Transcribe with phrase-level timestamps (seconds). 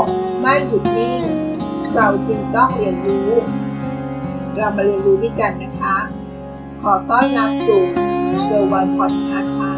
[0.00, 0.04] ก
[0.40, 1.22] ไม่หยุดนิ่ง
[1.94, 3.30] เราจึงต้องเรียนรู้
[4.56, 5.96] เรามาเรียนรู้ด้วยกันนะคะ
[6.82, 7.82] ขอต้อนรับสู่
[8.44, 9.72] เซอร์วันพอดคาส์ค่ะ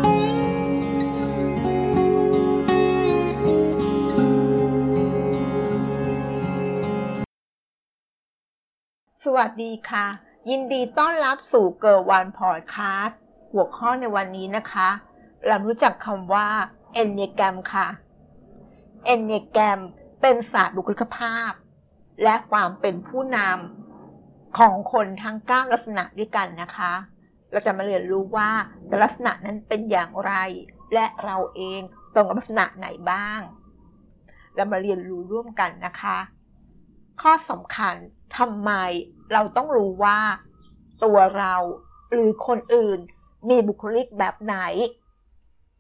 [9.25, 10.07] สวัสดีค่ะ
[10.51, 13.17] ยินดีต้อนรับสู่เกิร์วันพอดคาส์
[13.53, 14.89] หัวข้อในวันนี้นะคะ
[15.47, 16.49] เรารู้จักคำว่า
[16.93, 17.87] เอนเนแกรมค่ะ
[19.07, 19.81] เอนเนแกรม
[20.21, 21.53] เป็นศาสตร์บุคลิกภาพ
[22.23, 26.93] และความเป็นผู้นำของคนทั้ง 9 ลักษณะด้วยกันนะคะ
[27.51, 28.51] เราจะมาเรียนรู้ว่า
[28.87, 30.33] แต่ลักษณะนั้นเป็นอย่างไร
[30.95, 31.81] และเราเอง
[32.15, 33.41] ตรงกับลักษณะไหนบ้าง
[34.55, 36.19] เรามาเรียนรู้ร่วมกันนะคะ
[37.23, 37.95] ข้อสำคัญ
[38.39, 38.71] ทำไม
[39.33, 40.19] เราต้องรู้ว่า
[41.05, 41.55] ตัวเรา
[42.13, 42.99] หรือคนอื่น
[43.51, 44.57] มีบุคลิกแบบไหน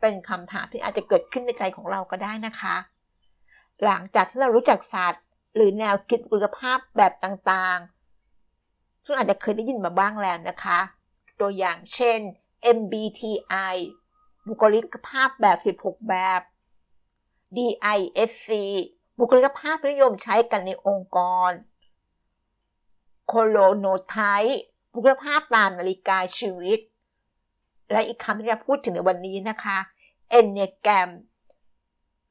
[0.01, 2.77] เป็นคำถามที่อาจจะเกิดขึ้นในใจของเราก็ได้นะคะ
[3.85, 5.23] หลังจากที่เรารู้จักศาสตร์
[5.55, 10.79] หรือแนวคิดบุคลิกภาพแบบต่างๆ ซึ่งอาจจะเคยได้ยินมาบ้างแล้วนะคะ
[11.41, 12.19] ตัวอย่างเช่น
[12.77, 13.77] MBTI
[14.49, 16.41] บุคลิกภาพแบบ 16 แบบ
[17.57, 18.51] DISC
[19.19, 21.19] บุคลิกภาพนิยมใช้กันในองค์ก
[21.49, 21.51] ร
[23.27, 24.17] โคโลโนไท
[24.93, 26.79] บุคลิกภาพตามนาฬิกาชีวิต
[27.93, 29.79] และอีกคำที่จะพูดถึงในวันนี้นะคะ
[30.31, 31.11] เอนเนแกรม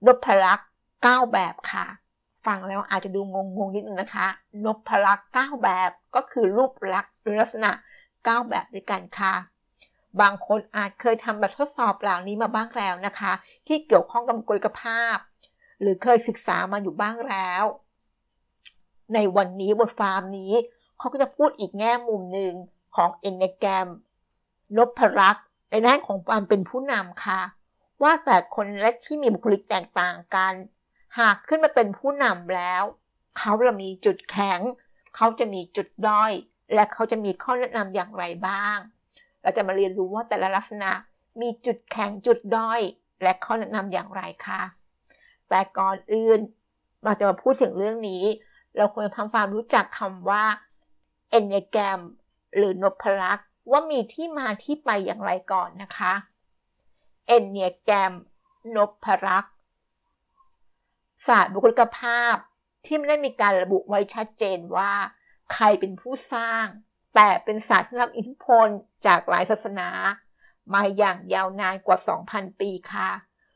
[0.05, 0.69] นพลักษ์
[1.05, 1.85] 9 แบบค่ะ
[2.45, 4.27] ฟังแล้วอาจจะดูงงๆนิดนึงนะคะ
[4.65, 7.71] นพลักษ์9แบบก็คือรูปลักษณ์หรือลักษณะ
[8.11, 9.33] 9 แบบด้วยกันค่ะ
[10.21, 13.33] บางคนอาจเคยทำแบบทดสอบเหล่านี้มาบ้างแล้วนะคะ
[13.67, 15.17] ที่เกี่ยวข้องกับกลกภาพ
[15.81, 17.63] หรือเคยศึกษามาอยู่บ้างแล้ว
[19.13, 20.53] ในวันนี้บทความนี้
[20.97, 22.53] เขาก็จะพูดอีกแง่มุมหนึ่ง
[22.95, 23.87] ของเอนเนแกรม
[24.77, 27.41] นพรักษ์ในด้านของความเป็นผู้นำค่ะ
[28.01, 30.53] ว่าแต่คนและที่มีบุคลิกแตกต่างกัน
[31.19, 32.83] หากขึ้นมาเป็นผู้นำแล้ว
[33.37, 34.59] เขาจะมีจุดแข็ง
[35.15, 36.31] เขาจะมีจุดด้อย
[36.73, 38.77] และเขาจะมีข้อแนะนำอย่างไรบ้าง
[39.41, 40.91] เราจะมาเรียนรู้ว่าแต่ละลักษณะ
[41.41, 42.81] มีจุดแข็งจุดด้อย
[43.23, 44.61] และข้อแนะนำอย่างไรคะ
[45.49, 46.39] แต่ก่อนอื่น
[47.03, 48.23] เราจะมาพูดถึงเรื่องนี้
[48.77, 50.43] เราควรทำความรู้จักคำว่า
[51.29, 52.01] เอนเนแกรม
[52.57, 56.13] หรือนพลักษ์ว่ามีที่มาที่ไปอย่างไรก่อนนะคะ
[57.27, 58.13] เอนเนแกรม
[58.75, 59.54] นพรักษ์
[61.27, 62.35] ศาสตร์บุคลิกภาพ
[62.85, 64.93] ที่ไม่ได้มีการระบุไว้ชัดเจนว่า
[65.53, 66.65] ใครเป็นผู้สร้าง
[67.15, 68.67] แต่เป็นศาสตร์ที่รับอิทธิพล
[69.05, 69.89] จากหลายศาสนา
[70.73, 71.97] มาอย่างยาวนานกว่า
[72.29, 73.11] 2,000 ปีค่ะ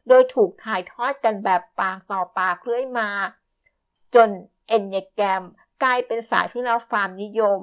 [0.08, 3.10] โดยถูกถ่ายทอดกันแบบปากต่อปากเรื่อยมา
[4.16, 4.30] จน
[4.68, 5.44] เอนเนแกรม
[5.84, 7.60] กลายเป็นศาสตร์ที่รับความนิยม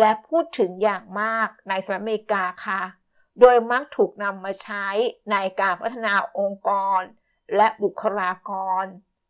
[0.00, 2.82] และพูดถึงอย่างมากในสหรัฐอเมริกาค่ะ
[3.40, 4.86] โดยมักถูกนำมาใช้
[5.30, 7.00] ในการพัฒนาองค์กร
[7.56, 8.50] และบุคลาก
[8.82, 8.84] ร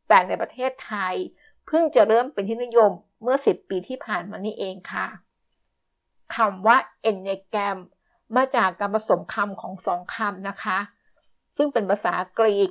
[0.08, 1.14] แต่ในประเทศไทย
[1.66, 5.06] เพิ่งจะเริ่มเป็นที่นิยมเมื่อ 10 ปีที่ผ่านมานี่เองค่ะ
[6.36, 7.78] คำว่าเอนเนแกรม
[8.36, 10.78] มาจากการผสมคำของสองคำนะคะ
[11.56, 12.70] ซึ่งเป็นภาษากรีก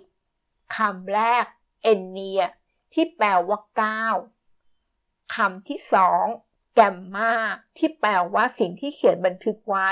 [0.77, 1.45] คำแรก
[1.83, 2.41] เอนเนีย
[2.93, 4.15] ที่แปลว่าก้าว
[5.35, 6.25] คำที่สอง
[6.73, 7.33] แกมมา
[7.77, 9.89] ที่แปลว่าสิ่งที่เขียนบันทึกไว้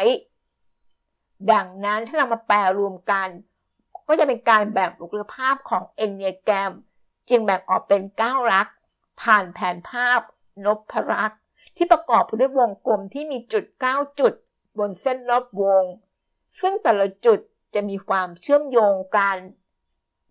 [1.52, 3.30] ดังนั้นถ้าเรามาแปลรวมกัน
[4.08, 6.72] ก็จะเป็นการแบ่งบุคลิกภาพของเอนเนียแกรม
[7.30, 8.76] จึงแบ่งออกเป็น9ลักษณ์
[9.22, 10.20] ผ่านแผนภาพ
[10.66, 11.34] นพรัก
[11.76, 14.34] ที่ประกอบด้วยวงกลมที่มีจุด 9 จุด
[14.80, 15.84] บนเส้นรอบวง
[16.62, 17.40] ซึ่งแต่ละจุด
[17.74, 19.38] จะมีความเชื่อมโยงกัน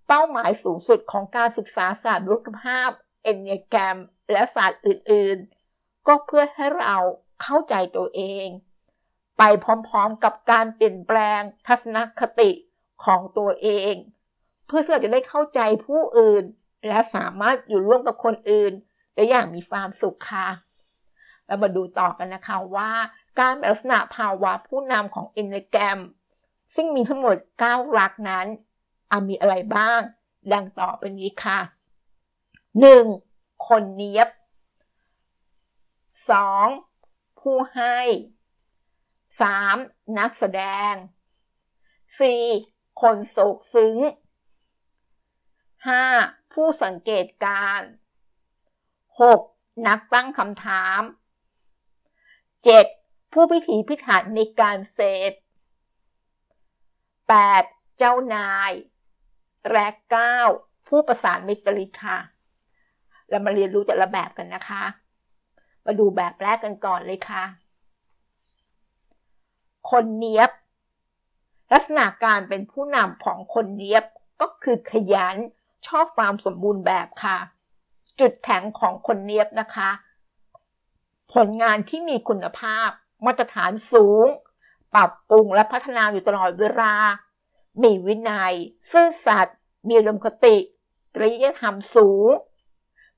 [0.07, 2.91] เป้าหมายสูงสุดของการศึกษาศาสตร์บุคลิกภาพ
[3.23, 3.97] เอนเนแกรม
[4.33, 6.97] และศาสตร์อื่นๆ ก็เพื่อให้เรา
[7.43, 8.47] เข้าใจตัวเอง
[9.39, 12.51] ไปพร้อมๆกับการเปลี่ยนแปลงทัศนคติ
[13.05, 13.95] ของตัวเอง
[14.67, 16.45] เพื่อที่เราจะได้เข้าใจผู้อื่น
[16.89, 18.73] และสามารถอยู่ร่วมกับคนอื่น
[19.15, 20.49] ได้อย่างมีความสุขค่ะ
[21.47, 22.91] เรามาดูต่อกันนะคะว่า
[23.39, 25.99] การลักษณะภาวะผู้นำของเอนเนแกรม
[26.75, 28.47] ซึ่งมีทั้งหมด9รักนั้น
[29.29, 30.01] มีอะไรบ้าง
[30.53, 31.59] ดังต่อไปนี้ค่ะ
[33.03, 33.69] 1.
[33.69, 34.29] คนเนียบ
[36.45, 37.41] 2.
[37.41, 37.99] ผู้ให้
[39.47, 40.19] 3.
[40.19, 40.93] นักแสดง
[42.37, 43.03] 4.
[43.03, 43.97] คนโศกซึ้ง
[45.91, 46.53] 5.
[46.53, 47.81] ผู้สังเกตการ
[49.23, 49.87] 6.
[49.87, 51.01] นักตั้งคำถาม
[52.57, 53.33] 7.
[53.33, 55.01] ผู้พิถีพิถันในการเส
[55.31, 55.33] พ
[57.45, 57.99] 8.
[57.99, 58.73] เจ้านาย
[59.71, 59.87] และ
[60.41, 60.89] 9.
[60.89, 61.59] ผู้ประสานมิต
[61.91, 62.19] รค่ะ
[63.29, 64.85] เรามาเรียนรู้แต่ละแบบกันนะคะ
[65.85, 67.45] มาดูแบบแรกกันก่อนเลยค่ะ
[69.91, 70.51] คนเนียบ
[71.73, 74.05] ลักษณะการเป็นผู้นำของคนเนียบ
[74.41, 75.37] ก็คือขยัน
[75.87, 77.39] ชอบความสมบูรณ์แบบค่ะ
[78.21, 79.91] จุดแข็งของคนเนียบนะคะ
[81.33, 82.89] ผลงานที่มีคุณภาพ
[83.25, 84.27] มาตรฐานสูง
[84.95, 86.95] ปรับปรุงและพัฒนาอยู่ตลอดเวลา
[87.83, 88.55] มีวินัย
[88.93, 89.57] ซื่อสัตย์
[89.89, 90.57] มีลมคติ
[91.15, 92.29] จริยธรรมสูง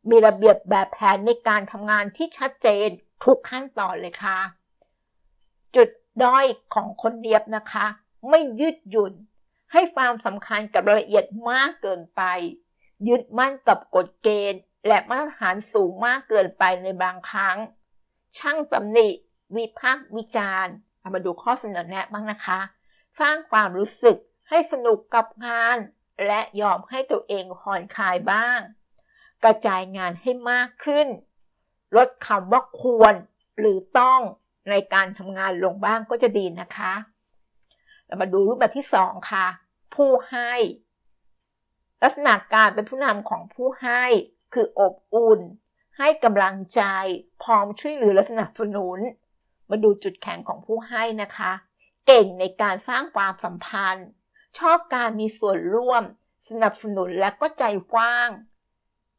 [0.09, 2.89] มีระเบียบแบบแผนในการทำงานที่ชัดเจน
[3.25, 4.39] ทุกขั้นตอนเลยค่ะ
[5.77, 5.89] จุด
[6.23, 7.87] ด้อยของคนเนียบนะคะ
[8.29, 9.13] ไม่ยืดหยุ่น
[9.75, 12.23] ให้ความสำคัญกับรายละเอียดมากเกินไป
[13.09, 17.59] ยึดมั่นกับกฎเกณฑ์ และมาตรฐานสูงมากเกินไปในบางครั้ง
[18.39, 19.09] ช่างตำหนิ
[19.57, 22.61] วิพากษ์วิจารณ์เอามาดูข้อเสนอแนะบ้างนะคะ
[23.21, 24.17] สร้างความรู้สึก
[24.49, 25.77] ให้สนุกกับงาน
[26.27, 28.59] และยอมให้ตัวเองผ่อนคลายบ้าง
[29.45, 31.07] กระจายงานให้มากขึ้น
[31.97, 33.15] ลดคำว่าควร
[33.59, 34.21] หรือต้อง
[34.71, 36.95] ในการทำงานลงบ้างก็จะดีนะคะ
[38.07, 39.47] เรามาดูรูปแบบที่สองค่ะ
[39.95, 40.53] ผู้ให้
[42.03, 44.05] ลักษณะการเป็นผู้นำของผู้ให้
[44.55, 45.41] คืออบอุ่น
[45.99, 46.83] ให้กำลังใจ
[47.43, 48.99] พร้อมช่วยเหลือและสนับสนุน
[49.71, 51.53] มาดูจุดแข็งของผู้ให้นะคะ
[52.07, 54.09] เก่งในการสร้างความสัมพันธ์
[54.59, 56.03] ชอบการมีส่วนร่วม
[56.49, 57.65] สนับสนุนและก็ใจ
[57.95, 58.29] กว้าง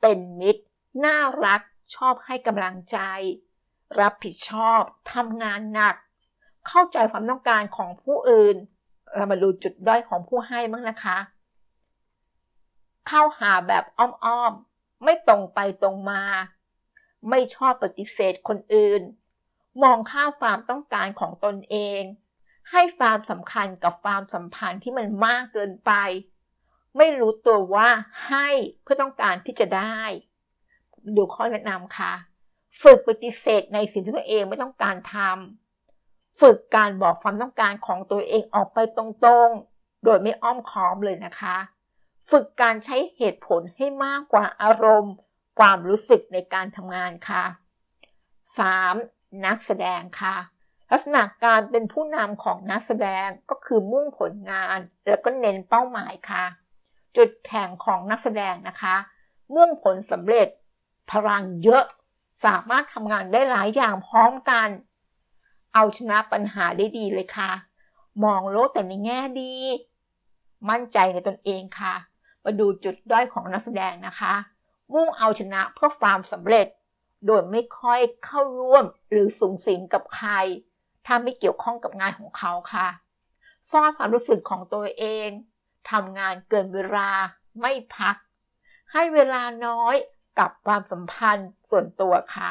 [0.02, 0.64] เป็นมิตร
[1.06, 1.62] น่ารัก
[1.96, 3.00] ชอบให้กำลังใจ
[4.00, 4.82] รับผิดชอบ
[5.14, 5.96] ทำงานหนัก
[6.68, 8.56] เข้าใจความต้องการของผู้อื่น
[9.16, 11.18] เรามาดูจุดด้อยของผู้ให้บ้างนะคะ
[13.08, 16.24] เข้าหาแบบอ้อมๆ ไม่ตรงไปตรงมา
[17.30, 19.02] ไม่ชอบปฏิเสธคนอื่น
[19.84, 22.02] มองข้ามความต้องการของตนเอง
[22.72, 25.92] ให้ความสำคัญกับความสัมพันธ์ที่มันมากเกินไป
[26.98, 27.90] ไม่รู้ตัวว่า
[28.28, 28.48] ให้
[28.82, 30.02] เพื่อต้องการที่จะได้
[31.16, 32.14] ดูข้อแนะนำค่ะ
[32.82, 35.65] ฝึกปฏิเสธในสิ่งที่ตัวเองไม่ต้องการทำ
[36.42, 39.04] ฝึกการบอกความต้องการของตัวเองออกไปตร
[39.48, 41.58] งๆ โดยไม่อ้อมค้อมเลยนะคะ
[42.32, 45.14] ฝึกการใช้เหตุผลให้มากกว่าอารมณ์
[45.60, 47.44] ความรู้สึกในการทำงานค่ะ
[48.64, 49.46] 3.
[49.46, 50.36] นักแสดงค่ะ
[50.92, 56.46] ลักษณะการเป็นผู้นำของนักแสดงก็คือมุ่งผลงาน แล้วก็เน้นเป้าหมายค่ะ
[57.18, 58.96] จุดแข็งของนักแสดงนะคะ
[59.56, 60.48] มุ่งผลสำเร็จ
[61.12, 61.84] พลังเยอะ
[62.46, 64.68] สามารถทำงานได้หลายอย่างพร้อมกัน
[65.76, 67.52] เอาชนะปัญหาได้ดีเลยค่ะ
[68.24, 69.54] มองโลกแต่ในแง่ดี
[70.70, 71.96] มั่นใจในตนเองค่ะ
[72.44, 74.34] มาดูจุดด้อยของนักแสดงนะคะ
[74.94, 76.68] มุ่งเอาชนะเพื่อความสำเร็จ
[77.26, 80.32] โดยไม่ค่อยเข้าร่วมหรือสูงสิงกับใคร
[81.06, 82.88] ถ้าไม่เกี่ยวข้องกับงานของเขาค่ะ
[83.72, 85.30] ซ่อนความรู้สึกของตัวเอง
[85.92, 87.10] ทำงานเกินเวลา
[87.62, 88.16] ไม่พัก
[88.94, 89.96] ให้เวลาน้อย
[90.40, 92.50] กับความสัมพันธ์ส่วนตัวค่ะ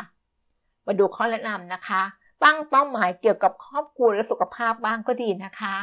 [0.87, 2.03] มาดูข้อแนะนำนะคะ
[2.45, 5.77] ตั้งเป้าหมายเกี่ยวกับครอบครัวและสุขภาพบ้างก็ดีนะคะ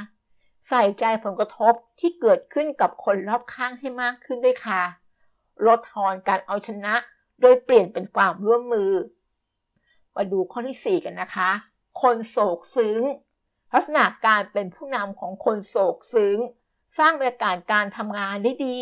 [0.70, 4.82] ใส่ใจผลกระทบที่เกิดขึ้นกับคนรอบข้างให้มากขึ้นด้วยค่ะ
[5.66, 6.94] ลดทอนการเอาชนะ
[7.42, 8.92] โดยเปลี่ยนเป็นความร่วมมือ
[10.16, 11.50] มาดูข้อที่ 4 กันนะคะ
[12.02, 13.02] คนโศกซึ้ง
[13.74, 16.38] ลักษณะการเป็นผู้นำของคนโศกซึ้ง
[16.98, 18.80] สร้างบรรยากาศการทำงานได้ดี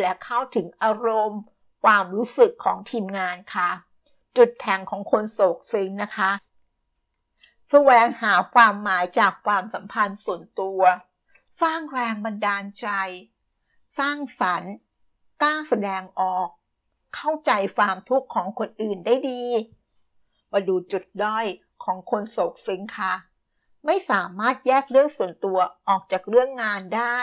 [0.00, 1.40] และเข้าถึงอารมณ์
[1.84, 3.70] ความรู้สึกของทีมงานค่ะ
[4.36, 6.30] จุดแข็งของคนโศกซึ้งนะคะ
[7.70, 10.80] แสวงหาความหมายจากความสัมพันธ์ส่วนตัว
[11.62, 12.88] สร้างแรงบันดาลใจ
[13.98, 14.74] สร้างสรรค์
[15.42, 16.48] กล้าแสดงออก
[17.14, 19.42] เข้าใจความทุกข์ของคนอื่นได้ดี
[20.52, 21.46] มาดูจุดด้อย
[21.84, 23.12] ของคนโศกซึ้งค่ะ
[23.86, 27.18] ไม่สามารถแยกเรื่องส่วนตัวออกจากเรื่องงานได้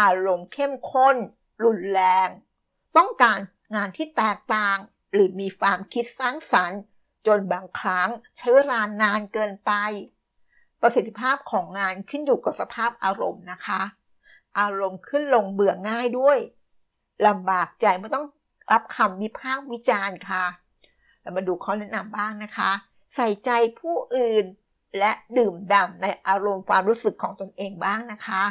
[0.00, 1.16] อารมณ์เข้มข้น
[1.64, 2.28] รุนแรง
[2.96, 3.38] ต้องการ
[3.74, 4.78] งานที่แตกต่าง
[5.12, 6.80] หรือมีความคิดสร้างสรรค์
[7.26, 9.72] จนบางครั้งใช้เวลานานเกินไป
[10.80, 13.80] ประสิทธิภาพของงานขึ้นอยู่กับสภาพอารมณ์นะคะ
[14.58, 16.38] อารมณ์ขึ้นลงเบื่อง่ายด้วย
[17.26, 18.26] ลำบากใจไม่ต้อง
[18.72, 20.44] รับคำวิพากษ์วิจารณ์ค่ะ
[21.20, 22.70] เรามาดูข้อแนะนำบ้างนะคะ
[23.14, 23.50] ใส่ใจ
[23.80, 24.44] ผู้อื่น
[24.98, 28.44] และดื่มด่ำในอารมณ์ความรู้สึกของตนเองบ้างนะคะ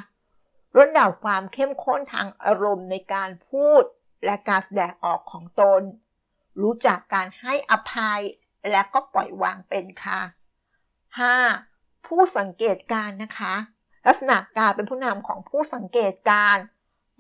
[0.76, 3.84] ลดดับความเข้มข้นทางอารมณ์ในการพูด
[4.26, 5.82] และการแสดงออกของตน
[6.62, 8.22] รู้จักการให้อภัย
[8.70, 10.22] และก็ปล่อยวางเป็นค่ะ
[11.34, 12.06] 5.
[12.08, 13.56] ผู้สังเกตการนะคะ
[14.08, 16.58] ลักษณะการเป็นผู้นำของผู้สังเกตการ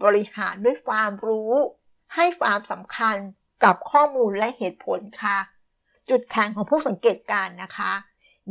[0.03, 1.53] บริหารด้วยความรู้
[2.15, 3.15] ให้ความสำคัญ
[3.63, 5.38] กับข้อมูลและเหตุผลค่ะ
[6.10, 7.91] จุดแข็งของผู้สังเกตการนะคะ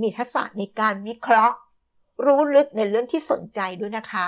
[0.01, 1.57] มีทักษะในการวิเคราะห์
[2.25, 4.27] รู้ลึกในเรื่องที่สนใจด้วยนะคะ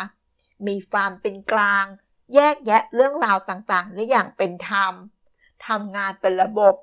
[0.67, 1.85] มีความเป็นกลาง
[2.35, 4.93] แยกแยะเรื่องราวต่างๆ ได้อย่างเป็นธรรม
[5.67, 6.75] ทำงานเป็นระบบ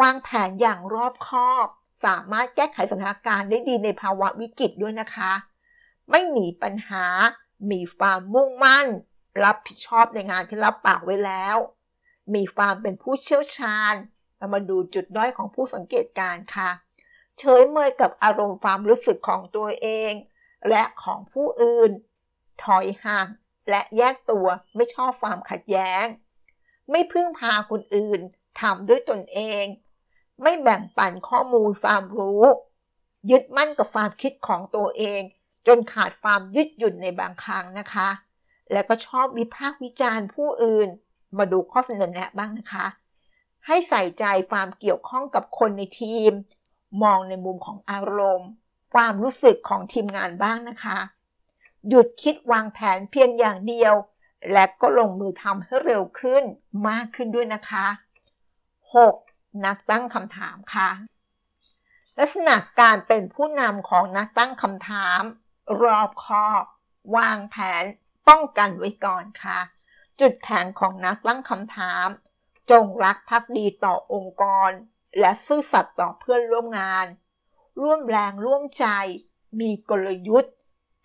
[0.00, 1.66] วางแผนอย่างรอบคอบ
[2.04, 5.32] สามารถแก้ไขสถานการณ์ได้ดีในภาวะวิกฤตด้วยนะคะ
[6.10, 7.04] ไม่หนีปัญหา
[7.70, 8.86] มีความมุ่งมั่น
[9.44, 11.56] รับผิดชอบในงานที่รับปากไว้แล้ว
[12.34, 13.94] มีความเป็นผู้เชี่ยวชาญ
[14.36, 16.70] เรามาดูจุดด้อยของผู้สังเกตการค่ะ
[17.38, 20.12] เฉยเมยกับอารมณ์ความรู้สึกของตัวเอง
[20.68, 21.90] และของผู้อื่น
[22.64, 23.26] ถอยห่าง
[23.70, 24.46] และแยกตัว
[24.76, 26.04] ไม่ชอบความขัดแย้ง
[26.90, 28.20] ไม่พึ่งพาคนอื่น
[28.60, 29.64] ทำด้วยตนเอง
[30.42, 32.42] ไม่แบ่งปันข้อมูลความรู้
[33.30, 35.20] ยึดมั่นกับความคิดของตัวเอง
[35.66, 38.08] จนขาดความยึดหยุ่นในบางครั้งนะคะ
[38.72, 40.88] และก็ชอบวิพากษ์วิจารณ์ผู้อื่น
[41.38, 42.86] มาดูข้อเสนอแนะบ้างนะคะ
[43.66, 46.32] ให้ใส่ใจความเกี่ยวข้องกับคนในทีม
[47.02, 48.50] มองในมุมของอารมณ์
[48.94, 50.98] ความรู้สึกของทีมงานบ้างนะคะ
[51.88, 53.94] หยุดคิดวางแผนเพียงอย่างเดียว
[54.52, 56.42] และก็ลงมือทำให้เร็วขึ้น
[56.88, 57.86] มากขึ้นด้วยนะคะ
[58.94, 59.23] 6.
[59.64, 60.90] นักตั้งคำถามค่ะ
[62.18, 65.20] ลักษณะการเป็นผู้นำของนักตั้งคำถาม
[65.82, 66.64] รอบคอบ
[67.16, 67.84] วางแผน
[68.28, 69.58] ป้องกันไว้ก่อนค่ะ
[70.20, 72.06] จุดแข็งของนักตั้งคำถาม
[72.70, 74.70] จงรักภักดีต่อองค์กร
[75.18, 77.06] และซื่อสัตย์ต่อเพื่อนร่วมงาน
[77.80, 78.86] ร่วมแรงร่วมใจ
[79.60, 80.54] มีกลยุทธ์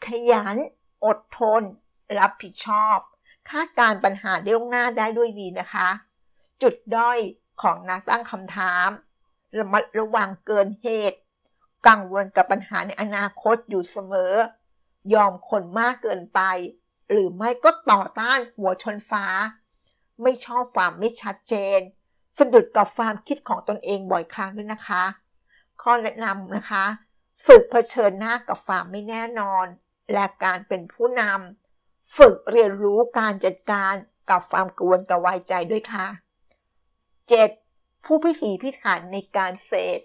[0.05, 0.57] ขยัน
[1.05, 1.61] อดทน
[2.19, 2.97] รับผิดชอบ
[3.49, 5.89] คาดการปัญหาได้ล่วงหน้าได้ด้วยดีนะคะ
[6.61, 7.19] จุดด้อย
[7.61, 8.89] ของนักตั้งคำถาม
[9.57, 11.19] ระมัดระวังเกินเหตุ
[11.87, 14.33] กังวลกับปัญหาในอนาคตอยู่เสมอ
[15.13, 16.41] ยอมคนมากเกินไป
[17.11, 19.25] หรือไม่ก็ต่อต้านหัวชนฟ้า
[20.21, 21.79] ไม่ชอบความไม่ชัดเจน
[22.37, 25.03] สะดุดกับความคิดของตนเองบ่อยครั้งด้วยนะคะ
[25.81, 26.85] ข้อแนะนำนะคะ
[27.45, 29.65] ฝึกเผชิญหน้ากับความไม่แน่นอน
[30.13, 33.93] และการเป็นผู้นำฝึกเรียนรู้การจัดการ
[34.29, 36.07] กับความกวนกระวายใจด้วยค่ะ
[37.37, 38.05] 7.
[38.05, 39.99] ผู้พิถีพิถันในการเสพ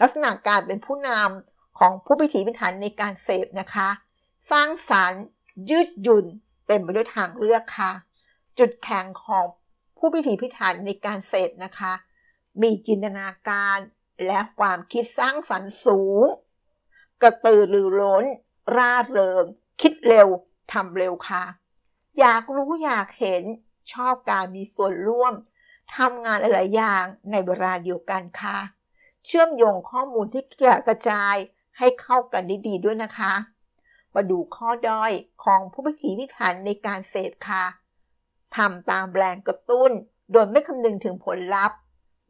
[0.00, 3.88] ลักษณะการเป็นผู้นำของผู้พิถีพิถันในการเสพนะคะ
[4.50, 5.22] สร้างสารรค์
[5.70, 6.26] ยืดหยุ่น
[6.66, 7.92] เต็มไปด้วยทางเลือกค่ะ
[8.58, 9.44] จุดแข็งของ
[9.98, 11.92] ผู้พิถีพิถันในการเสพนะคะ
[12.62, 13.78] มีจินตนาการ
[14.26, 16.24] และความคิดสร้างสรรค์สูง
[17.22, 18.24] กระตือรือร้น
[18.76, 19.44] ร่าเริง
[19.80, 20.28] คิดเร็ว
[20.72, 21.44] ทำเร็วค่ะ
[22.20, 23.42] อยากรู้อยากเห็น
[23.92, 25.34] ชอบการมีส่วนร่วม
[25.96, 28.58] ทำงานหลาย ๆ อย่างในเวลาเดียวกันค่ะ
[29.26, 30.42] เชื่อมโยงข้อมูลที่
[30.88, 31.36] กระจาย
[31.78, 33.32] ให้เข้ากันได้ดีด้วยนะคะ
[34.14, 35.12] มาดูข้อด้อย
[35.44, 37.64] ของผู้พิถีพิถันในการเสพค่ะ
[38.56, 39.90] ทำตามแรงกระตุ้น
[40.32, 41.78] โดยไม่คำนึงถึงผลลัพธ์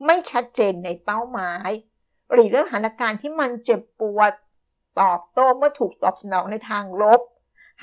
[0.07, 1.71] ไม่ชัดเจนในเป้าหมาย
[2.33, 4.33] หรือเรื่องสถานการณ์ที่มันเจ็บปวด
[5.01, 7.21] ตอบโต้เมื่อถูกตอบสนองในทางลบ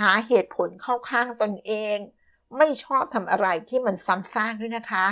[0.01, 1.98] หาเหตุผลเข้าข้างตนเอง
[2.58, 5.06] ไม่ชอบทำอะไรที่มันซ้ำซากด้วยนะคะ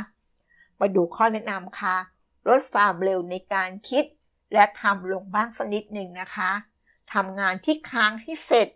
[0.79, 1.95] มาดูข้อแนะนำค่ะ
[2.47, 4.05] ลดความเร็วในการคิด
[4.53, 6.51] และทำลงบ้างสักนิดหนึ่งนะคะ
[7.13, 8.67] ทำงานที่ค้างให้เสร็จ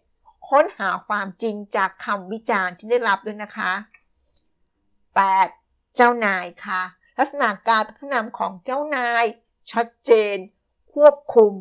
[0.49, 3.71] ค้นหาความจริงจากคำวิจารณ์ที่ได้รับด้วยนะคะ
[5.23, 5.95] 8.
[5.95, 6.81] เจ้านายค่ะ
[7.17, 9.25] ลักษณะการพัฒนำของเจ้านาย
[9.71, 10.37] ชัดเจน
[10.93, 11.51] ควบคุม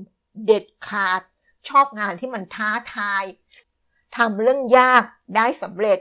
[0.47, 1.23] เด็ดขาด
[1.69, 3.25] ชอบงานที่มันท้าทาย
[4.17, 5.05] ทำเรื่องยาก
[5.37, 5.99] ได้สำเร็จ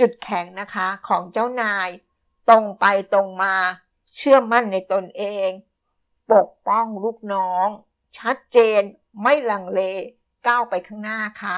[0.00, 1.88] จุดแข็งนะคะของเจ้านาย
[2.48, 3.54] ตรงไปตรงมา
[4.14, 5.48] เชื่อมั่นในตนเอง
[6.32, 7.68] ปกป้องลูกน้อง
[8.18, 8.82] ชัดเจน
[9.22, 9.80] ไม่ลังเล
[10.46, 11.56] ก้าวไปข้างหน้าค่ะ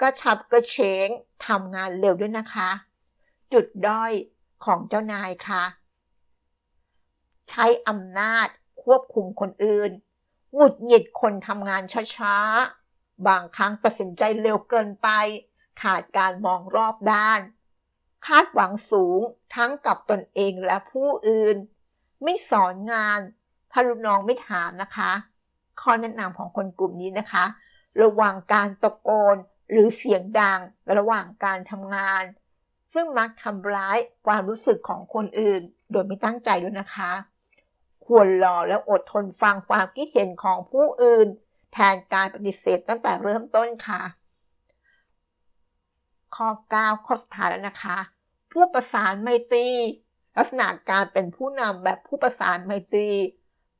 [0.00, 0.76] กระชับกระเฉ
[1.06, 1.08] ง
[1.46, 2.70] ทำงานเร็วด้วยนะคะ
[3.52, 4.12] จุดด้อย
[4.64, 5.64] ของเจ้านายค่ะ
[7.48, 8.48] ใช้อำนาจ
[8.82, 9.90] ควบคุมคนอื่น
[10.54, 11.82] หงุดหงิดคนทำงาน
[12.16, 15.08] ช้าๆ บางครั้งตัดสินใจเร็วเกินไป
[15.82, 17.40] ขาดการมองรอบด้าน
[18.26, 19.20] คาดหวังสูง
[19.54, 21.56] ทั้งกับตนเองและผู้อื่น
[22.22, 23.20] ไม่สอนงาน
[23.70, 25.12] ถ้าลูกน้องไม่ถามนะคะ
[25.80, 27.44] ข้อแนะนำของคนกลุ่มนี้นะคะ
[28.02, 29.36] ระวังการตะโกน
[29.70, 30.60] หรือเสียงดัง
[30.96, 32.22] ระหว่างการทำงาน
[32.94, 35.62] ซึ่งมักทำร้ายความรู้สึกของคนอื่น
[35.92, 37.12] โดยไม่ตั้งใจด้วยนะคะ
[38.06, 41.26] ควรรอและอดทนฟังความคิดเห็นของผู้อื่น
[41.72, 44.02] แทนการปฏิเสธตั้งแต่เริ่มต้นค่ะ
[46.36, 46.48] ข้อ
[46.78, 47.98] 9 ข้อสุดท้ายแล้วนะคะ
[48.52, 49.68] ผู้ประสานไมตรี
[50.36, 53.10] ลักษณะการเป็นผู้นำแบบผู้ประสานไมตรี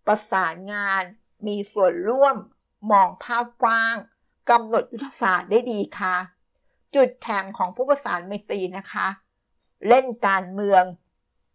[0.07, 1.03] ประสานงาน
[1.47, 2.37] มีส่วนร่วม
[2.91, 3.97] มองภาพกว้าง
[4.51, 6.17] กำหนดยุทธศาสตร์ได้ดีค่ะ
[6.95, 9.07] จุดแข็งของผู้ประสานไมตรีนะคะ
[9.89, 10.85] เล่นการเมือง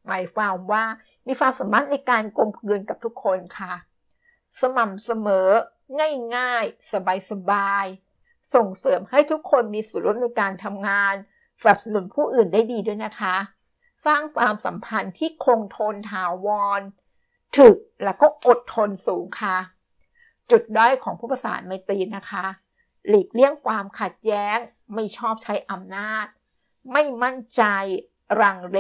[0.08, 0.84] หมายความว่า
[1.28, 3.74] มีความสามารถในการกลมกลืนกับทุกคนค่ะ
[4.60, 5.50] สม่ำเสมอ
[6.36, 6.92] ง่ายๆ
[7.32, 8.07] สบายๆ
[8.56, 11.16] ส่งเสริมให้ทุกคนมีส่วนร่วมในการทำงาน
[11.62, 13.36] สนับสนุนผู้อื่นได้ดีด้วยนะคะ
[14.06, 16.48] สร้างความสัมพันธ์ที่คงทนถาว
[16.80, 16.82] ร
[17.58, 19.58] ถึกและก็อดทนสูงค่ะ
[20.52, 22.46] จุดด้อยของผู้ประสานไมตรีนะคะ
[23.08, 24.58] หลีกเลี่ยงความขัดแย้ง
[24.94, 26.26] ไม่ชอบใช้อำนาจ
[26.92, 27.64] ไม่มั่นใจ
[28.42, 28.80] รังเล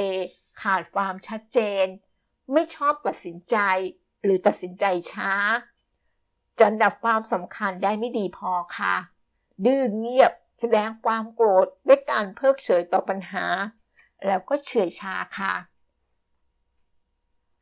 [0.61, 1.85] ขาดความชัดเจน
[2.53, 3.57] ไม่ชอบตัดสินใจ
[4.23, 5.33] หรือตัดสินใจช้า
[6.59, 8.95] จะดับความสำคัญได้ไม่ดีพอค่ะ
[9.65, 13.45] ดื้อเงียบ แสดงความโกรธด้วยการเพิกเฉยต่อปัญหา
[14.27, 15.53] แล้วก็เฉยชาค่ะ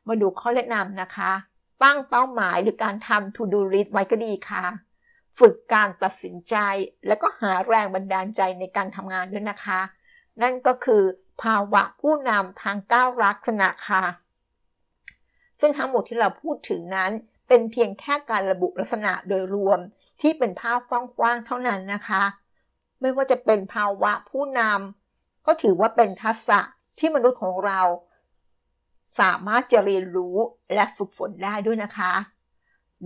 [0.06, 1.32] มาดูข้อแนะนำนะคะ
[1.82, 4.64] ตั้งเป้าหมายหรือการทำ to do list ไว้ก็ดีค่ะ
[5.38, 6.54] ฝึกการตัดสินใจ
[7.06, 9.80] แล้วก็หาแรงบันดาลใจในการทำงานด้วยนะคะ
[10.42, 11.02] นั่นก็คือ
[11.42, 14.04] ภาวะผู้นำทางก้าวลักษณะค่ะ
[15.60, 17.10] ซึ่งทั้งหมดที่เราพูดถึงนั้น
[17.48, 19.80] เป็นเพียงแค่การระบุลักษณะโดยรวม
[20.20, 20.92] ที่เป็นภาพก
[21.22, 22.22] ว้างๆเท่านั้นนะคะ
[23.00, 26.60] ไม่ว่าจะเป็นภาวะผู้นำก็ถือว่าเป็นทักษะ
[26.98, 27.80] ที่มนุษย์ของเรา
[29.20, 30.36] สามารถจะเรียนรู้
[30.74, 32.12] และฝึกฝนได้ด้วยนะคะ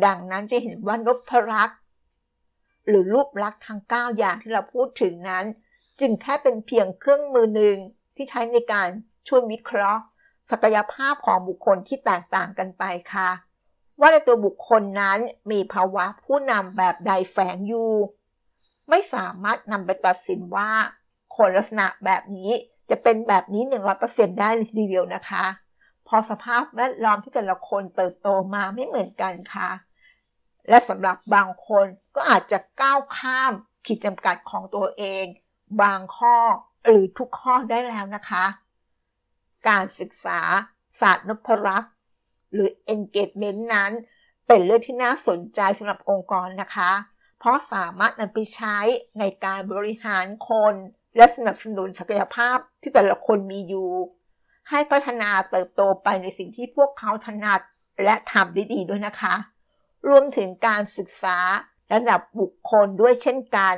[0.04, 1.80] ดังนั้นจะเห็นว่านพรักษ์
[2.88, 5.44] หรือรูปลักษณ์ทางก้าวอย่างที่เราพูดถึงนั้น
[6.00, 7.76] จึงแค่เป็นเพียงเครื่องมือหนึ่ง
[8.16, 8.88] ที่ใช้ในการ
[9.28, 10.02] ช่วยวิเคราะห์
[10.50, 13.30] ศักยภาพของบุคคลที่แตกต่างกันไปค่ะ
[14.00, 15.18] ว่าในตัวบุคคลนั้น
[15.50, 17.92] มีภาวะผู้นำแบบใดแฝงอยู่
[18.88, 20.70] ไม่สามารถนำไปตัดสินว่า
[21.36, 22.50] คนลักษณะแบบนี้
[22.90, 23.62] จะเป็นแบบนี้
[24.02, 25.44] 100%ได้เลยทีเดียวนะคะ
[26.06, 29.70] พอสภาพแวดล้อมที่แต่ละคนเติบโตมาไม่เหมือนกันค่ะ
[30.68, 33.52] และสำหรับบางคนก็อาจจะก้าวข้าม
[33.86, 35.24] ขีดจำกัดของตัวเอง
[35.82, 36.36] บางข้อ
[36.84, 38.44] หรือทุกข้อได้แล้วนะคะ
[39.68, 40.40] การศึกษา
[41.00, 41.94] ศาสตร์นพรักษ์
[42.52, 43.92] หรือ engagement นั้น
[44.46, 46.92] เป็นเรื่องที่น่าสนใจสำหรับองค์กรนะคะ
[47.38, 48.76] เพราะสามารถนำไปใช้
[49.18, 50.74] ในการบริหารคน
[51.16, 53.90] และสนับสนุนศักยภาพที่แต่ละคนมีอยู่
[54.70, 57.60] ให้พัฒนาเติบโตไปในสิ่งที่พวกเขาถนัด
[58.04, 59.34] และทำได้ดีด้วยนะคะ
[60.08, 61.38] รวมถึงการศึกษา
[61.92, 63.74] ระดับบุคคลด้วยเช่นกัน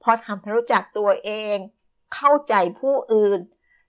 [0.00, 1.56] เพราะทำให้รู้จักตัวเอง
[2.14, 3.40] เข้าใจผู้อื่น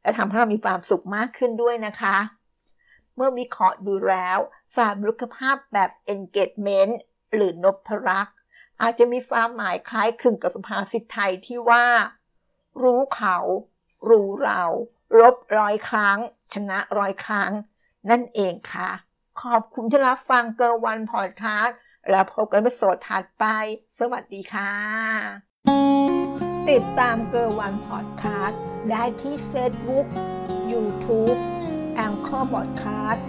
[0.02, 2.16] และทำให้เรามีความสุขมากขึ้นด้วยนะคะ
[3.20, 4.40] เมื่อวิเคราะห์ดูแล้ว
[4.76, 6.94] ศาร์มรุขภาพแบบ engagement
[7.34, 8.38] หรือนพรักษ์
[8.82, 11.86] อาจจะมีความหมายคล้ายคลึงกับสุภาษิตไทยที่ว่า
[12.82, 13.38] รู้เขา
[14.10, 14.64] รู้เรา
[15.20, 16.18] ลบร้อยครั้ง
[16.54, 17.52] ชนะร้อยครั้ง
[18.10, 18.90] นั่นเองค่ะ
[19.42, 21.78] ขอบคุณที่รับฟังเกอร์วันพอดคาสต์
[22.10, 23.46] แล้วพบกันในสดถัดไป
[24.00, 24.74] สวัสดีค่ะ
[26.70, 30.06] ติดตามเกอร์วันพอดคาสต์ได้ที่ Facebook
[30.72, 31.40] YouTube
[32.00, 33.26] แองเกอร์บอดคาสต์